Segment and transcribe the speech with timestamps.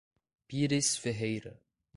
[0.47, 1.61] Pires Ferreira